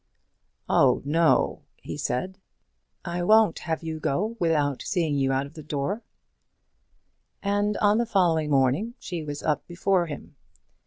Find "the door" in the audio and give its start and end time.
5.53-6.01